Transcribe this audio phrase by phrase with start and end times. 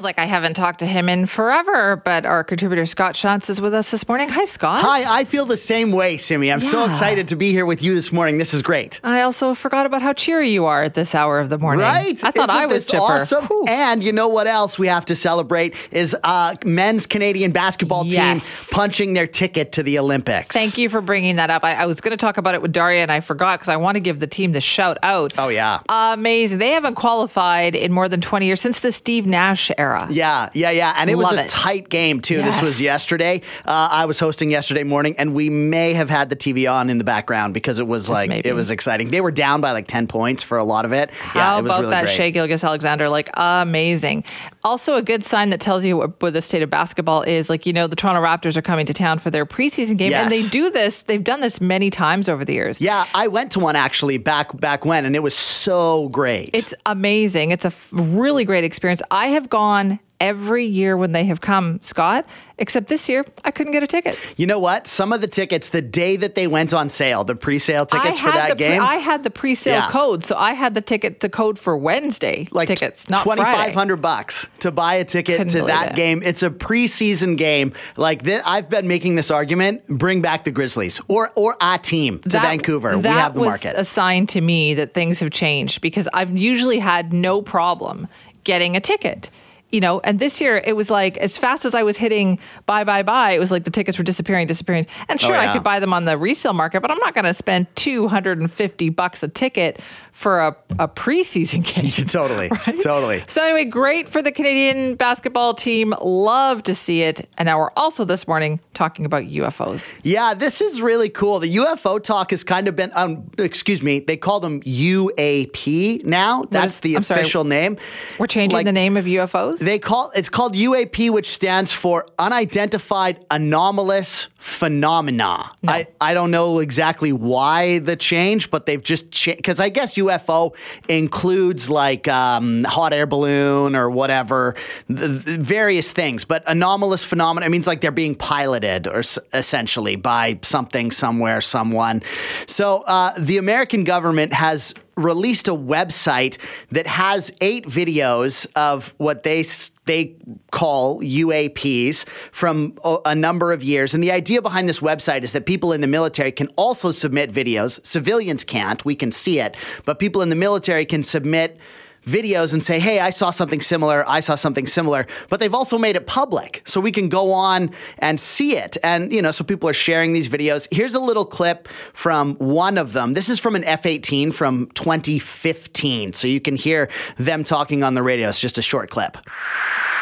[0.00, 3.74] Like I haven't talked to him in forever, but our contributor Scott Shantz is with
[3.74, 4.30] us this morning.
[4.30, 4.80] Hi, Scott.
[4.80, 6.50] Hi, I feel the same way, Simi.
[6.50, 8.38] I'm so excited to be here with you this morning.
[8.38, 9.00] This is great.
[9.04, 11.84] I also forgot about how cheery you are at this hour of the morning.
[11.84, 12.12] Right?
[12.24, 13.02] I thought Isn't I was this chipper.
[13.02, 13.44] awesome?
[13.44, 13.66] Whew.
[13.68, 18.70] And you know what else we have to celebrate is uh, men's Canadian basketball Yes.
[18.70, 20.56] team punching their ticket to the Olympics.
[20.56, 21.64] Thank you for bringing that up.
[21.64, 23.76] I, I was going to talk about it with Daria, and I forgot because I
[23.76, 25.34] want to give the team the shout out.
[25.36, 25.80] Oh, yeah.
[25.90, 26.60] amazing!
[26.60, 29.81] They haven't qualified in more than twenty years since the Steve Nash era.
[30.10, 30.94] Yeah, yeah, yeah.
[30.96, 31.48] And it was a it.
[31.48, 32.42] tight game, too.
[32.42, 33.42] This was yesterday.
[33.64, 36.98] Uh, I was hosting yesterday morning, and we may have had the TV on in
[36.98, 38.48] the background because it was like, maybe.
[38.48, 39.10] it was exciting.
[39.10, 41.10] They were down by like 10 points for a lot of it.
[41.10, 42.16] How yeah, it was about really that great.
[42.16, 43.08] Shea Gilgis Alexander?
[43.08, 44.24] Like amazing.
[44.64, 47.50] Also a good sign that tells you what, what the state of basketball is.
[47.50, 50.30] Like you know, the Toronto Raptors are coming to town for their preseason game, and
[50.30, 51.02] they do this.
[51.02, 52.80] They've done this many times over the years.
[52.80, 56.50] Yeah, I went to one actually back back when, and it was so great.
[56.52, 57.50] It's amazing.
[57.50, 59.02] It's a f- really great experience.
[59.10, 62.24] I have gone every year when they have come, Scott,
[62.58, 64.16] except this year I couldn't get a ticket.
[64.36, 64.86] you know what?
[64.86, 68.30] Some of the tickets, the day that they went on sale, the pre-sale tickets for
[68.30, 69.90] that pre- game, I had the pre-sale Yeah.
[69.90, 73.74] code, so I had the ticket, the code for Wednesday like tickets, not twenty five
[73.74, 75.96] hundred bucks to buy a ticket Couldn't to that it.
[75.96, 76.22] game.
[76.24, 77.72] It's a preseason game.
[77.96, 82.20] Like thi- I've been making this argument: bring back the Grizzlies or or a team
[82.20, 82.96] to That- Vancouver.
[82.96, 83.74] we have the was market.
[83.76, 88.06] a sign to me that things have changed because I've usually had no problem
[88.44, 89.30] getting a ticket.
[89.72, 92.84] You know, and this year it was like as fast as I was hitting buy,
[92.84, 94.86] buy, buy, it was like the tickets were disappearing, disappearing.
[95.08, 97.24] And sure, Oh, I could buy them on the resale market, but I'm not going
[97.24, 99.80] to spend 250 bucks a ticket
[100.12, 101.90] for a, a preseason game.
[102.06, 102.50] totally,
[102.82, 103.22] totally.
[103.26, 105.94] So anyway, great for the Canadian basketball team.
[106.02, 107.26] Love to see it.
[107.38, 109.98] And now we're also this morning talking about UFOs.
[110.02, 111.38] Yeah, this is really cool.
[111.38, 116.44] The UFO talk has kind of been, um, excuse me, they call them UAP now.
[116.50, 117.20] That's is- the I'm sorry.
[117.22, 117.78] official name.
[118.18, 119.61] We're changing Like, the name of UFOs.
[119.62, 125.48] They call it's called UAP, which stands for Unidentified Anomalous Phenomena.
[125.68, 129.94] I, I don't know exactly why the change, but they've just changed because I guess
[129.94, 130.56] UFO
[130.88, 134.56] includes like um, hot air balloon or whatever,
[134.88, 136.24] various things.
[136.24, 142.02] But anomalous phenomena means like they're being piloted or s- essentially by something, somewhere, someone.
[142.48, 146.38] So uh, the American government has released a website
[146.70, 149.44] that has eight videos of what they
[149.84, 150.16] they
[150.50, 153.94] call UAPs from a, a number of years.
[153.94, 157.32] And the idea behind this website is that people in the military can also submit
[157.32, 157.84] videos.
[157.84, 158.84] Civilians can't.
[158.84, 161.58] We can see it, but people in the military can submit
[162.04, 165.06] videos and say, hey, I saw something similar, I saw something similar.
[165.28, 168.76] But they've also made it public so we can go on and see it.
[168.82, 170.68] And, you know, so people are sharing these videos.
[170.70, 173.14] Here's a little clip from one of them.
[173.14, 176.12] This is from an F 18 from 2015.
[176.12, 178.28] So you can hear them talking on the radio.
[178.28, 179.16] It's just a short clip.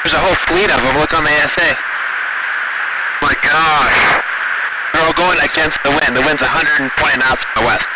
[0.04, 0.96] There's a whole fleet of them.
[0.98, 1.76] Look on the ASA.
[3.20, 4.24] My gosh.
[4.92, 6.16] They're all going against the wind.
[6.16, 7.88] The wind's 120 knots from the west.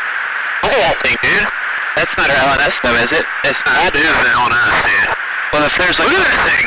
[0.63, 0.73] Look
[1.03, 1.64] thing, dude.
[1.95, 3.25] That's not our LNS, though, is it?
[3.47, 3.95] It's not.
[3.95, 5.15] That is the LNS, dude.
[5.55, 6.11] Well, if there's like...
[6.11, 6.67] Look at that thing.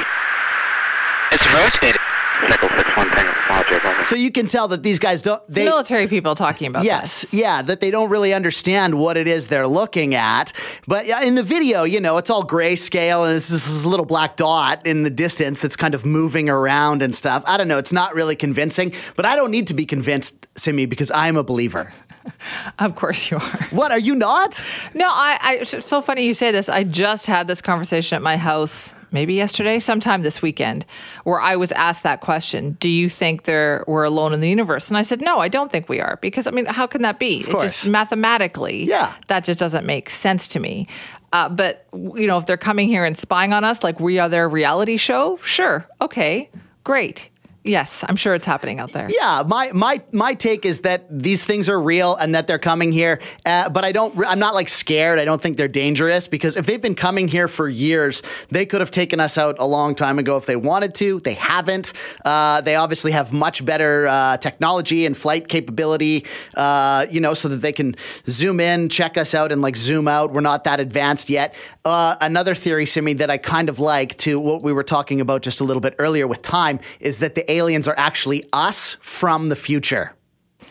[1.35, 2.06] It's rotating.
[2.43, 5.41] Nickel 6-1 So you can tell that these guys don't.
[5.47, 7.33] They, military people talking about Yes, this.
[7.33, 10.53] yeah, that they don't really understand what it is they're looking at.
[10.87, 14.05] But yeah, in the video, you know, it's all grayscale and it's just this little
[14.05, 17.43] black dot in the distance that's kind of moving around and stuff.
[17.47, 20.85] I don't know, it's not really convincing, but I don't need to be convinced, Simi,
[20.85, 21.91] because I'm a believer.
[22.77, 23.67] Of course you are.
[23.71, 24.61] What, are you not?
[24.93, 25.57] No, I, I.
[25.61, 26.67] It's so funny you say this.
[26.67, 30.85] I just had this conversation at my house, maybe yesterday, sometime this weekend,
[31.23, 34.87] where I was asked that question: Do you think there we're alone in the universe?
[34.89, 37.19] And I said, No, I don't think we are, because I mean, how can that
[37.19, 37.39] be?
[37.41, 37.63] It course.
[37.63, 39.13] just mathematically, Yeah.
[39.27, 40.87] that just doesn't make sense to me.
[41.33, 44.29] Uh, but you know, if they're coming here and spying on us, like we are
[44.29, 46.49] their reality show, sure, okay,
[46.83, 47.29] great.
[47.63, 49.07] Yes, I'm sure it's happening out there.
[49.09, 52.93] Yeah, my my my take is that these things are real and that they're coming
[52.93, 53.19] here.
[53.45, 54.17] Uh, but I don't.
[54.25, 55.19] I'm not like scared.
[55.19, 58.79] I don't think they're dangerous because if they've been coming here for years, they could
[58.79, 61.19] have taken us out a long time ago if they wanted to.
[61.19, 61.91] They haven't.
[62.23, 66.25] Uh, they obviously have much better uh, technology and flight capability.
[66.55, 67.95] Uh, you know, so that they can
[68.27, 70.31] zoom in, check us out, and like zoom out.
[70.31, 71.53] We're not that advanced yet.
[71.83, 75.41] Uh, another theory, Simi, that I kind of like to what we were talking about
[75.41, 79.49] just a little bit earlier with time is that the aliens are actually us from
[79.49, 80.13] the future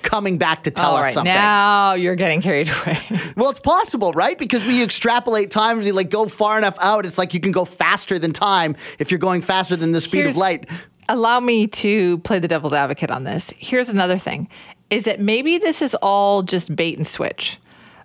[0.03, 1.33] coming back to tell All us right, something.
[1.35, 2.99] now you're getting carried away.
[3.37, 4.39] Well, it's possible, right?
[4.39, 7.05] Because we extrapolate time, we like go far enough out.
[7.05, 10.19] It's like you can go faster than time if you're going faster than the speed
[10.21, 10.71] Here's- of light.
[11.09, 13.53] Allow me to play the devil's advocate on this.
[13.59, 14.49] Here's another thing:
[14.91, 17.59] is that maybe this is all just bait and switch.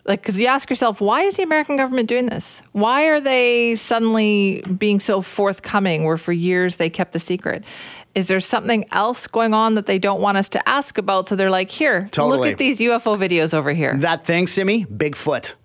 [0.06, 2.64] Like, because you ask yourself, why is the American government doing this?
[2.72, 7.64] Why are they suddenly being so forthcoming where for years they kept the secret?
[8.16, 11.28] Is there something else going on that they don't want us to ask about?
[11.28, 12.40] So they're like, here, Totally.
[12.40, 13.96] look at these UFO videos over here.
[13.98, 15.56] That thing, Simi, Bigfoot.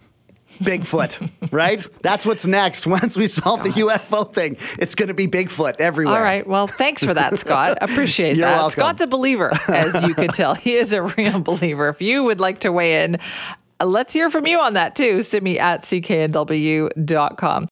[0.59, 1.87] Bigfoot, right?
[2.03, 2.87] That's what's next.
[2.87, 6.17] Once we solve the UFO thing, it's going to be Bigfoot everywhere.
[6.17, 6.47] All right.
[6.47, 7.79] Well, thanks for that, Scott.
[7.83, 8.57] Appreciate You're that.
[8.57, 8.71] welcome.
[8.71, 10.55] Scott's a believer, as you could tell.
[10.55, 11.89] He is a real believer.
[11.89, 13.19] If you would like to weigh in,
[13.85, 15.23] let's hear from you on that too.
[15.43, 17.65] Me at cknw.com.